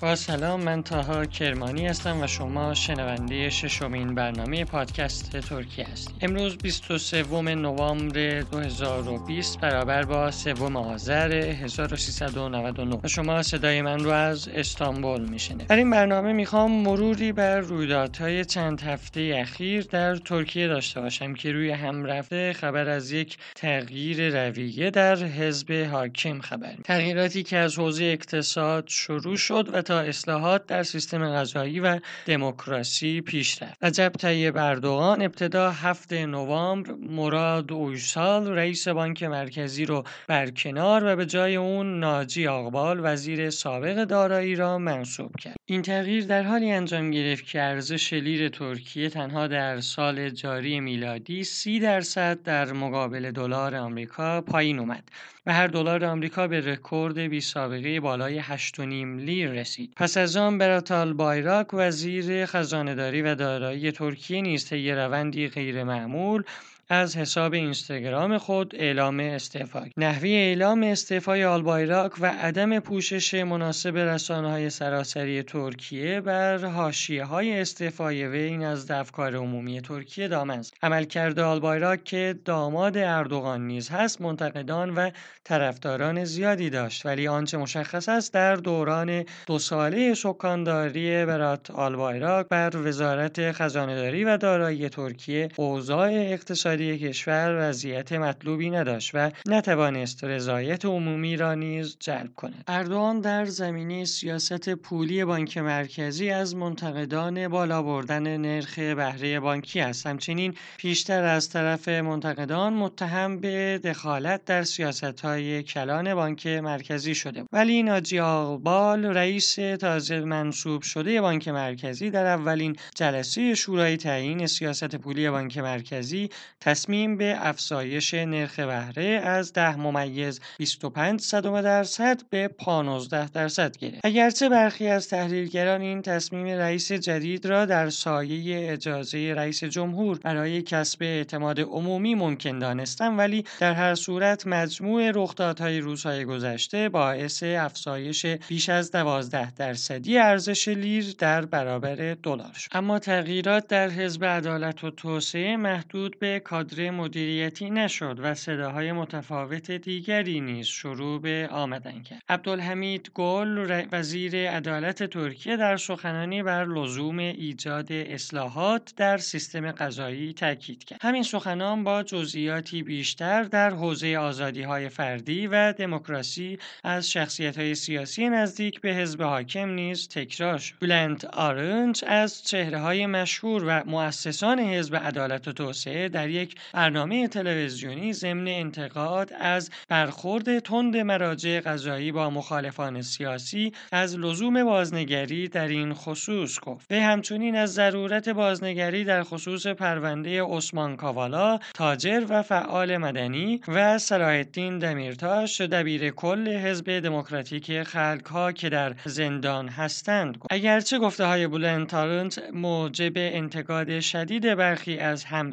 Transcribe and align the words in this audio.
با 0.00 0.16
سلام 0.16 0.62
من 0.62 0.82
تاها 0.82 1.26
کرمانی 1.26 1.86
هستم 1.86 2.22
و 2.22 2.26
شما 2.26 2.74
شنونده 2.74 3.50
ششمین 3.50 4.14
برنامه 4.14 4.64
پادکست 4.64 5.36
ترکیه 5.36 5.86
هستید. 5.92 6.16
امروز 6.20 6.58
23 6.58 7.22
نوامبر 7.54 8.40
2020 8.40 9.60
برابر 9.60 10.02
با 10.02 10.30
3 10.30 10.54
آذر 10.74 11.32
1399 11.32 13.00
و 13.04 13.08
شما 13.08 13.42
صدای 13.42 13.82
من 13.82 14.00
رو 14.00 14.10
از 14.10 14.48
استانبول 14.48 15.28
میشنه 15.28 15.64
در 15.64 15.76
این 15.76 15.90
برنامه 15.90 16.32
می‌خوام 16.32 16.72
مروری 16.72 17.32
بر 17.32 17.60
رویدادهای 17.60 18.44
چند 18.44 18.80
هفته 18.80 19.36
اخیر 19.40 19.82
در 19.82 20.16
ترکیه 20.16 20.68
داشته 20.68 21.00
باشم 21.00 21.34
که 21.34 21.52
روی 21.52 21.70
هم 21.70 22.04
رفته 22.04 22.52
خبر 22.52 22.88
از 22.88 23.12
یک 23.12 23.38
تغییر 23.54 24.48
رویه 24.48 24.90
در 24.90 25.16
حزب 25.16 25.72
حاکم 25.72 26.40
خبر 26.40 26.74
تغییراتی 26.84 27.42
که 27.42 27.56
از 27.56 27.78
حوزه 27.78 28.04
اقتصاد 28.04 28.88
شروع 28.88 29.36
شد 29.36 29.68
و 29.72 29.85
تا 29.86 30.00
اصلاحات 30.00 30.66
در 30.66 30.82
سیستم 30.82 31.28
غذایی 31.28 31.80
و 31.80 32.00
دموکراسی 32.26 33.20
پیش 33.20 33.62
رفت. 33.62 33.84
رجب 33.84 34.12
طیب 34.18 34.56
اردوغان 34.56 35.22
ابتدا 35.22 35.70
هفت 35.70 36.12
نوامبر 36.12 36.92
مراد 36.92 37.72
اویسال 37.72 38.48
رئیس 38.48 38.88
بانک 38.88 39.22
مرکزی 39.22 39.84
رو 39.84 40.04
برکنار 40.28 41.04
و 41.04 41.16
به 41.16 41.26
جای 41.26 41.56
اون 41.56 42.00
ناجی 42.00 42.46
آقبال 42.46 43.00
وزیر 43.02 43.50
سابق 43.50 44.04
دارایی 44.04 44.54
را 44.54 44.78
منصوب 44.78 45.36
کرد. 45.40 45.56
این 45.66 45.82
تغییر 45.82 46.24
در 46.24 46.42
حالی 46.42 46.70
انجام 46.70 47.10
گرفت 47.10 47.46
که 47.46 47.62
ارزش 47.62 48.12
لیر 48.12 48.48
ترکیه 48.48 49.08
تنها 49.08 49.46
در 49.46 49.80
سال 49.80 50.30
جاری 50.30 50.80
میلادی 50.80 51.44
سی 51.44 51.80
درصد 51.80 52.42
در 52.42 52.72
مقابل 52.72 53.30
دلار 53.30 53.76
آمریکا 53.76 54.40
پایین 54.40 54.78
اومد 54.78 55.04
و 55.46 55.52
هر 55.52 55.66
دلار 55.66 56.04
آمریکا 56.04 56.48
به 56.48 56.60
رکورد 56.60 57.18
بی 57.18 57.40
سابقه 57.40 58.00
بالای 58.00 58.42
8.5 58.42 58.80
لیر 58.80 59.50
رسید. 59.50 59.92
پس 59.96 60.16
از 60.16 60.36
آن 60.36 60.58
برات 60.58 61.12
آلبایراک 61.12 61.66
وزیر 61.72 62.46
خزانهداری 62.46 63.22
و 63.22 63.34
دارایی 63.34 63.92
ترکیه 63.92 64.40
نیز 64.40 64.68
طی 64.68 64.92
روندی 64.92 65.48
غیرمعمول 65.48 66.42
از 66.88 67.16
حساب 67.16 67.54
اینستاگرام 67.54 68.38
خود 68.38 68.74
اعلام 68.76 69.20
استعفا. 69.20 69.86
نحوی 69.96 70.34
اعلام 70.34 70.82
استعفای 70.82 71.44
آلبایراک 71.44 72.12
و 72.20 72.26
عدم 72.26 72.78
پوشش 72.78 73.34
مناسب 73.34 73.96
رسانه 73.96 74.50
های 74.50 74.70
سراسری 74.70 75.42
ترکیه 75.42 76.20
بر 76.20 76.64
حاشیه 76.64 77.24
های 77.24 77.60
استعفای 77.60 78.26
وی 78.26 78.56
نزد 78.56 78.92
افکار 78.92 79.36
عمومی 79.36 79.80
ترکیه 79.80 80.28
دامن 80.28 80.58
است. 80.58 80.74
عملکرد 80.82 81.38
آلبایراک 81.38 82.04
که 82.04 82.38
داماد 82.44 82.96
اردوغان 82.96 83.66
نیز 83.66 83.88
هست 83.88 84.20
منتقدان 84.20 84.90
و 84.90 85.10
طرفداران 85.44 86.24
زیادی 86.24 86.70
داشت 86.70 87.06
ولی 87.06 87.28
آنچه 87.28 87.58
مشخص 87.58 88.08
است 88.08 88.32
در 88.32 88.54
دوران 88.54 89.24
دو 89.46 89.58
ساله 89.58 90.14
سکانداری 90.14 91.24
برات 91.26 91.70
آلبایراک 91.70 92.48
بر 92.48 92.76
وزارت 92.76 93.52
خزانهداری 93.52 94.24
و 94.24 94.36
دارایی 94.36 94.88
ترکیه 94.88 95.48
اوضاع 95.56 96.10
اقتصادی 96.12 96.75
اقتصادی 96.76 97.08
کشور 97.08 97.68
وضعیت 97.68 98.12
مطلوبی 98.12 98.70
نداشت 98.70 99.10
و 99.14 99.30
نتوانست 99.46 100.24
رضایت 100.24 100.84
عمومی 100.84 101.36
را 101.36 101.54
نیز 101.54 101.96
جلب 102.00 102.34
کند. 102.34 102.64
اردوان 102.68 103.20
در 103.20 103.44
زمینه 103.44 104.04
سیاست 104.04 104.74
پولی 104.74 105.24
بانک 105.24 105.58
مرکزی 105.58 106.30
از 106.30 106.56
منتقدان 106.56 107.48
بالا 107.48 107.82
بردن 107.82 108.36
نرخ 108.36 108.78
بهره 108.78 109.40
بانکی 109.40 109.80
است. 109.80 110.06
همچنین 110.06 110.54
پیشتر 110.76 111.22
از 111.24 111.48
طرف 111.50 111.88
منتقدان 111.88 112.72
متهم 112.72 113.38
به 113.38 113.80
دخالت 113.84 114.44
در 114.44 114.62
سیاست 114.62 115.20
های 115.20 115.62
کلان 115.62 116.14
بانک 116.14 116.46
مرکزی 116.46 117.14
شده. 117.14 117.44
ولی 117.52 117.82
ناجی 117.82 118.18
آقبال 118.18 119.04
رئیس 119.04 119.54
تازه 119.54 120.20
منصوب 120.20 120.82
شده 120.82 121.20
بانک 121.20 121.48
مرکزی 121.48 122.10
در 122.10 122.26
اولین 122.26 122.76
جلسه 122.94 123.54
شورای 123.54 123.96
تعیین 123.96 124.46
سیاست 124.46 124.96
پولی 124.96 125.30
بانک 125.30 125.58
مرکزی 125.58 126.30
تصمیم 126.66 127.16
به 127.16 127.36
افزایش 127.38 128.14
نرخ 128.14 128.60
بهره 128.60 129.04
از 129.04 129.52
10 129.52 129.76
ممیز 129.76 130.40
25 130.58 131.20
صدم 131.20 131.60
درصد 131.60 132.22
به 132.30 132.48
15 132.48 133.28
درصد 133.28 133.76
گرفت. 133.76 134.00
اگرچه 134.04 134.48
برخی 134.48 134.88
از 134.88 135.08
تحلیلگران 135.08 135.80
این 135.80 136.02
تصمیم 136.02 136.46
رئیس 136.46 136.92
جدید 136.92 137.46
را 137.46 137.64
در 137.64 137.90
سایه 137.90 138.72
اجازه 138.72 139.34
رئیس 139.36 139.64
جمهور 139.64 140.18
برای 140.18 140.62
کسب 140.62 141.02
اعتماد 141.02 141.60
عمومی 141.60 142.14
ممکن 142.14 142.58
دانستند 142.58 143.18
ولی 143.18 143.44
در 143.60 143.72
هر 143.72 143.94
صورت 143.94 144.46
مجموع 144.46 145.10
رخدادهای 145.14 145.80
روزهای 145.80 146.24
گذشته 146.24 146.88
باعث 146.88 147.42
افزایش 147.42 148.26
بیش 148.26 148.68
از 148.68 148.90
12 148.90 149.50
درصدی 149.50 150.18
ارزش 150.18 150.68
لیر 150.68 151.14
در 151.18 151.44
برابر 151.44 152.16
دلار 152.22 152.52
شد. 152.52 152.70
اما 152.72 152.98
تغییرات 152.98 153.66
در 153.66 153.88
حزب 153.90 154.24
عدالت 154.24 154.84
و 154.84 154.90
توسعه 154.90 155.56
محدود 155.56 156.18
به 156.18 156.42
کادر 156.56 156.90
مدیریتی 156.90 157.70
نشد 157.70 158.16
و 158.22 158.34
صداهای 158.34 158.92
متفاوت 158.92 159.70
دیگری 159.70 160.40
نیز 160.40 160.66
شروع 160.66 161.20
به 161.20 161.48
آمدن 161.52 162.02
کرد. 162.02 162.22
عبدالحمید 162.28 163.10
گل 163.14 163.84
وزیر 163.92 164.50
عدالت 164.50 165.02
ترکیه 165.02 165.56
در 165.56 165.76
سخنانی 165.76 166.42
بر 166.42 166.64
لزوم 166.64 167.18
ایجاد 167.18 167.92
اصلاحات 167.92 168.92
در 168.96 169.18
سیستم 169.18 169.70
قضایی 169.70 170.32
تاکید 170.32 170.84
کرد. 170.84 170.98
همین 171.02 171.22
سخنان 171.22 171.84
با 171.84 172.02
جزئیاتی 172.02 172.82
بیشتر 172.82 173.42
در 173.42 173.70
حوزه 173.70 174.16
آزادی 174.16 174.62
های 174.62 174.88
فردی 174.88 175.46
و 175.46 175.72
دموکراسی 175.72 176.58
از 176.84 177.10
شخصیت 177.10 177.58
های 177.58 177.74
سیاسی 177.74 178.28
نزدیک 178.28 178.80
به 178.80 178.88
حزب 178.94 179.22
حاکم 179.22 179.68
نیز 179.68 180.08
تکرار 180.08 180.58
شد. 180.58 180.74
بلند 180.80 181.26
آرنج 181.26 182.04
از 182.06 182.42
چهره 182.42 182.78
های 182.78 183.06
مشهور 183.06 183.64
و 183.66 183.82
مؤسسان 183.86 184.58
حزب 184.58 184.96
عدالت 184.96 185.48
و 185.48 185.52
توسعه 185.52 186.08
در 186.08 186.28
یک 186.28 186.45
برنامه 186.72 187.28
تلویزیونی 187.28 188.12
ضمن 188.12 188.48
انتقاد 188.48 189.32
از 189.40 189.70
برخورد 189.88 190.58
تند 190.58 190.96
مراجع 190.96 191.60
قضایی 191.60 192.12
با 192.12 192.30
مخالفان 192.30 193.02
سیاسی 193.02 193.72
از 193.92 194.18
لزوم 194.18 194.64
بازنگری 194.64 195.48
در 195.48 195.68
این 195.68 195.94
خصوص 195.94 196.60
گفت. 196.60 196.86
وی 196.90 196.98
همچنین 196.98 197.56
از 197.56 197.74
ضرورت 197.74 198.28
بازنگری 198.28 199.04
در 199.04 199.22
خصوص 199.22 199.66
پرونده 199.66 200.42
عثمان 200.42 200.96
کاوالا 200.96 201.58
تاجر 201.74 202.24
و 202.28 202.42
فعال 202.42 202.96
مدنی 202.96 203.60
و 203.68 203.98
صلاح 203.98 204.28
الدین 204.28 204.78
دمیرتاش 204.78 205.60
دبیر 205.60 206.10
کل 206.10 206.48
حزب 206.48 207.00
دموکراتیک 207.00 207.82
خلقها 207.82 208.52
که 208.52 208.68
در 208.68 208.94
زندان 209.04 209.68
هستند 209.68 210.36
گفت. 210.36 210.46
اگرچه 210.52 210.98
گفته 210.98 211.24
های 211.24 211.46
بلند 211.46 211.86
تارنت 211.86 212.42
موجب 212.52 213.12
انتقاد 213.16 214.00
شدید 214.00 214.54
برخی 214.54 214.98
از 214.98 215.24
هم 215.24 215.52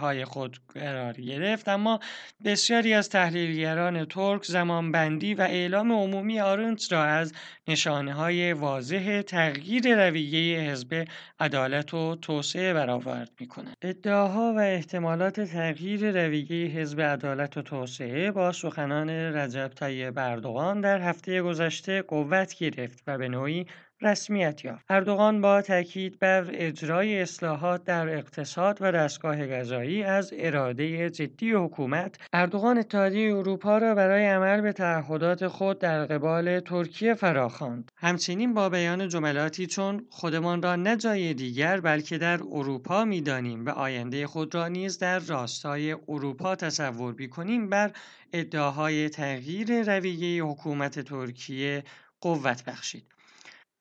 های 0.00 0.23
خود 0.24 0.58
قرار 0.74 1.12
گرفت 1.12 1.68
اما 1.68 2.00
بسیاری 2.44 2.94
از 2.94 3.08
تحلیلگران 3.08 4.04
ترک 4.04 4.44
زمانبندی 4.44 5.34
و 5.34 5.40
اعلام 5.40 5.92
عمومی 5.92 6.40
آرنت 6.40 6.92
را 6.92 7.04
از 7.04 7.32
نشانه 7.68 8.12
های 8.12 8.52
واضح 8.52 9.22
تغییر 9.22 10.08
رویه 10.08 10.60
حزب 10.60 11.04
عدالت 11.40 11.94
و 11.94 12.16
توسعه 12.16 12.72
برآورد 12.72 13.30
می 13.40 13.46
کنند. 13.46 13.76
ادعاها 13.82 14.54
و 14.56 14.58
احتمالات 14.58 15.40
تغییر 15.40 16.26
رویه 16.26 16.66
حزب 16.66 17.00
عدالت 17.00 17.56
و 17.56 17.62
توسعه 17.62 18.30
با 18.30 18.52
سخنان 18.52 19.10
رجب 19.10 19.68
طیب 19.68 20.18
اردوغان 20.18 20.80
در 20.80 21.00
هفته 21.00 21.42
گذشته 21.42 22.02
قوت 22.02 22.54
گرفت 22.54 23.02
و 23.06 23.18
به 23.18 23.28
نوعی 23.28 23.66
رسمیت 24.04 24.64
یافت. 24.64 24.84
اردوغان 24.88 25.40
با 25.40 25.62
تاکید 25.62 26.18
بر 26.18 26.50
اجرای 26.52 27.22
اصلاحات 27.22 27.84
در 27.84 28.08
اقتصاد 28.08 28.78
و 28.80 28.92
دستگاه 28.92 29.46
غذایی 29.46 30.02
از 30.02 30.32
اراده 30.36 31.10
جدی 31.10 31.52
حکومت 31.52 32.16
اردوغان 32.32 32.78
اتحادیه 32.78 33.36
اروپا 33.36 33.78
را 33.78 33.94
برای 33.94 34.26
عمل 34.26 34.60
به 34.60 34.72
تعهدات 34.72 35.48
خود 35.48 35.78
در 35.78 36.06
قبال 36.06 36.60
ترکیه 36.60 37.14
فراخواند 37.14 37.92
همچنین 37.96 38.54
با 38.54 38.68
بیان 38.68 39.08
جملاتی 39.08 39.66
چون 39.66 40.06
خودمان 40.10 40.62
را 40.62 40.76
نه 40.76 40.96
جای 40.96 41.34
دیگر 41.34 41.80
بلکه 41.80 42.18
در 42.18 42.40
اروپا 42.52 43.04
می‌دانیم 43.04 43.66
و 43.66 43.70
آینده 43.70 44.26
خود 44.26 44.54
را 44.54 44.68
نیز 44.68 44.98
در 44.98 45.18
راستای 45.18 45.96
اروپا 46.08 46.56
تصور 46.56 47.14
بیکنیم 47.14 47.68
بر 47.68 47.90
ادعاهای 48.32 49.08
تغییر 49.08 49.96
رویه 49.96 50.44
حکومت 50.44 51.00
ترکیه 51.00 51.84
قوت 52.20 52.64
بخشید 52.64 53.13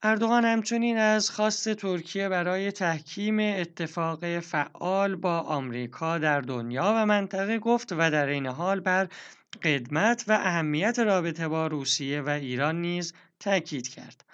اردوغان 0.06 0.46
همچنین 0.46 0.98
از 0.98 1.30
خواست 1.30 1.74
ترکیه 1.74 2.30
برای 2.30 2.72
تحکیم 2.72 3.40
اتفاق 3.40 4.40
فعال 4.40 5.16
با 5.16 5.40
آمریکا 5.40 6.18
در 6.18 6.42
دنیا 6.42 6.94
و 6.96 7.06
منطقه 7.06 7.60
گفت 7.60 7.92
و 7.92 8.12
در 8.12 8.26
این 8.26 8.46
حال 8.46 8.80
بر 8.80 9.08
قدمت 9.64 10.26
و 10.28 10.32
اهمیت 10.32 11.00
رابطه 11.00 11.48
با 11.48 11.68
روسیه 11.68 12.22
و 12.22 12.30
ایران 12.30 12.82
نیز 12.82 13.14
تاکید 13.40 13.88
کرد. 13.88 14.26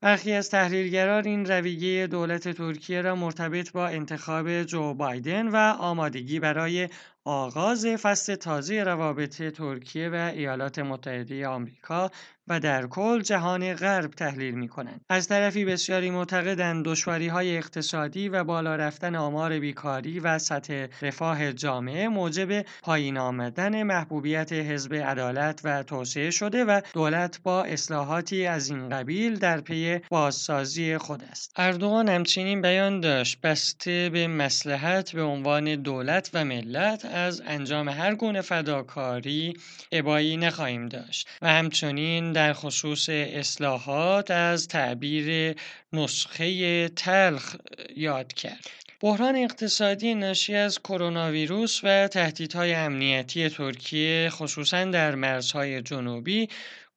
برخی 0.00 0.32
از 0.32 0.50
تحلیلگران 0.50 1.26
این 1.26 1.46
رویه 1.46 2.06
دولت 2.06 2.48
ترکیه 2.48 3.00
را 3.00 3.14
مرتبط 3.14 3.72
با 3.72 3.88
انتخاب 3.88 4.62
جو 4.62 4.94
بایدن 4.94 5.48
و 5.48 5.56
آمادگی 5.78 6.40
برای 6.40 6.88
آغاز 7.28 7.86
فصل 7.86 8.34
تازه 8.34 8.82
روابط 8.82 9.42
ترکیه 9.42 10.08
و 10.08 10.14
ایالات 10.14 10.78
متحده 10.78 11.48
آمریکا 11.48 12.10
و 12.48 12.60
در 12.60 12.86
کل 12.86 13.20
جهان 13.20 13.74
غرب 13.74 14.10
تحلیل 14.10 14.54
می 14.54 14.68
کنند. 14.68 15.00
از 15.08 15.28
طرفی 15.28 15.64
بسیاری 15.64 16.10
معتقدند 16.10 16.84
دشواری 16.84 17.28
های 17.28 17.56
اقتصادی 17.56 18.28
و 18.28 18.44
بالا 18.44 18.76
رفتن 18.76 19.16
آمار 19.16 19.58
بیکاری 19.58 20.20
و 20.20 20.38
سطح 20.38 20.86
رفاه 21.02 21.52
جامعه 21.52 22.08
موجب 22.08 22.64
پایین 22.82 23.18
آمدن 23.18 23.82
محبوبیت 23.82 24.52
حزب 24.52 24.94
عدالت 24.94 25.60
و 25.64 25.82
توسعه 25.82 26.30
شده 26.30 26.64
و 26.64 26.80
دولت 26.94 27.40
با 27.42 27.62
اصلاحاتی 27.62 28.46
از 28.46 28.70
این 28.70 28.88
قبیل 28.88 29.38
در 29.38 29.60
پی 29.60 30.00
بازسازی 30.10 30.98
خود 30.98 31.24
است. 31.30 31.52
اردوغان 31.56 32.08
همچنین 32.08 32.62
بیان 32.62 33.00
داشت 33.00 33.40
بسته 33.40 34.10
به 34.12 34.26
مسلحت 34.28 35.12
به 35.12 35.22
عنوان 35.22 35.74
دولت 35.82 36.30
و 36.34 36.44
ملت 36.44 37.04
از 37.18 37.42
انجام 37.46 37.88
هر 37.88 38.14
گونه 38.14 38.40
فداکاری 38.40 39.54
ابایی 39.92 40.36
نخواهیم 40.36 40.88
داشت 40.88 41.28
و 41.42 41.48
همچنین 41.48 42.32
در 42.32 42.52
خصوص 42.52 43.08
اصلاحات 43.08 44.30
از 44.30 44.68
تعبیر 44.68 45.56
نسخه 45.92 46.88
تلخ 46.88 47.56
یاد 47.96 48.32
کرد. 48.32 48.70
بحران 49.00 49.36
اقتصادی 49.36 50.14
ناشی 50.14 50.54
از 50.54 50.78
کرونا 50.78 51.30
ویروس 51.30 51.80
و 51.84 52.08
تهدیدهای 52.08 52.74
امنیتی 52.74 53.48
ترکیه 53.48 54.28
خصوصا 54.30 54.84
در 54.84 55.14
مرزهای 55.14 55.82
جنوبی 55.82 56.48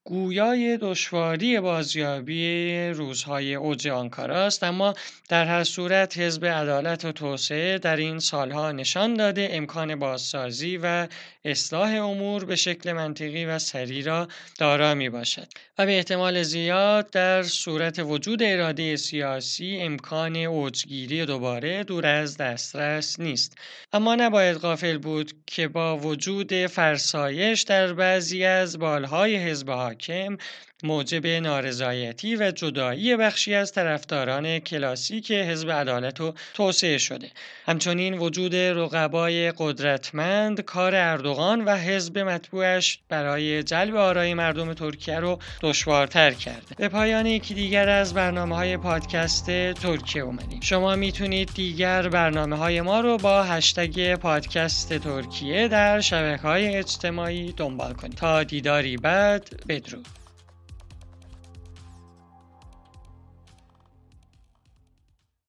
گویای 0.03 0.77
دشواری 0.81 1.59
بازیابی 1.59 2.75
روزهای 2.89 3.55
اوج 3.55 3.87
آنکارا 3.87 4.45
است 4.45 4.63
اما 4.63 4.93
در 5.29 5.45
هر 5.45 5.63
صورت 5.63 6.17
حزب 6.17 6.45
عدالت 6.45 7.05
و 7.05 7.11
توسعه 7.11 7.77
در 7.77 7.95
این 7.95 8.19
سالها 8.19 8.71
نشان 8.71 9.13
داده 9.13 9.49
امکان 9.51 9.95
بازسازی 9.95 10.77
و 10.83 11.07
اصلاح 11.45 11.89
امور 11.89 12.45
به 12.45 12.55
شکل 12.55 12.93
منطقی 12.93 13.45
و 13.45 13.59
سریع 13.59 14.03
را 14.05 14.27
دارا 14.59 14.93
می 14.95 15.09
باشد. 15.09 15.47
و 15.77 15.85
به 15.85 15.97
احتمال 15.97 16.43
زیاد 16.43 17.09
در 17.09 17.43
صورت 17.43 17.99
وجود 17.99 18.43
اراده 18.43 18.95
سیاسی 18.95 19.77
امکان 19.81 20.35
اوجگیری 20.35 21.25
دوباره 21.25 21.83
دور 21.83 22.05
از 22.05 22.37
دسترس 22.37 23.19
نیست. 23.19 23.57
اما 23.93 24.15
نباید 24.15 24.57
غافل 24.57 24.97
بود 24.97 25.31
که 25.47 25.67
با 25.67 25.97
وجود 25.97 26.65
فرسایش 26.67 27.61
در 27.61 27.93
بعضی 27.93 28.43
از 28.43 28.79
بالهای 28.79 29.35
حزب 29.35 29.69
حاکم 29.91 30.37
موجب 30.83 31.27
نارضایتی 31.27 32.35
و 32.35 32.51
جدایی 32.51 33.15
بخشی 33.15 33.53
از 33.53 33.71
طرفداران 33.71 34.59
کلاسیک 34.59 35.31
حزب 35.31 35.71
عدالت 35.71 36.21
و 36.21 36.33
توسعه 36.53 36.97
شده. 36.97 37.31
همچنین 37.65 38.17
وجود 38.17 38.55
رقبای 38.55 39.53
قدرتمند 39.57 40.61
کار 40.61 40.95
اردوغان 40.95 41.65
و 41.65 41.77
حزب 41.77 42.19
مطبوعش 42.19 42.99
برای 43.09 43.63
جلب 43.63 43.95
آرای 43.95 44.33
مردم 44.33 44.73
ترکیه 44.73 45.19
رو 45.19 45.39
دشوارتر 45.61 46.31
کرده. 46.31 46.75
به 46.77 46.89
پایان 46.89 47.25
یکی 47.25 47.53
دیگر 47.53 47.89
از 47.89 48.13
برنامه 48.13 48.55
های 48.55 48.77
پادکست 48.77 49.45
ترکیه 49.73 50.21
اومدیم. 50.21 50.59
شما 50.61 50.95
می‌تونید 50.95 51.51
دیگر 51.53 52.09
برنامه 52.09 52.55
های 52.55 52.81
ما 52.81 52.99
رو 52.99 53.17
با 53.17 53.43
هشتگ 53.43 54.15
پادکست 54.15 54.93
ترکیه 54.97 55.67
در 55.67 55.99
شبکه 55.99 56.41
های 56.41 56.75
اجتماعی 56.75 57.53
دنبال 57.57 57.93
کنید. 57.93 58.17
تا 58.17 58.43
دیداری 58.43 58.97
بعد 58.97 59.49
بدرود. 59.67 60.20